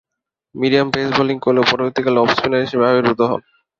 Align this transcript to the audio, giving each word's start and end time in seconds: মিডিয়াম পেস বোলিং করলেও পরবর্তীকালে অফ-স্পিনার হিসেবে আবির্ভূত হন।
মিডিয়াম 0.55 0.87
পেস 0.93 1.07
বোলিং 1.17 1.37
করলেও 1.39 1.69
পরবর্তীকালে 1.71 2.17
অফ-স্পিনার 2.19 2.63
হিসেবে 2.65 2.85
আবির্ভূত 2.87 3.21
হন। 3.23 3.41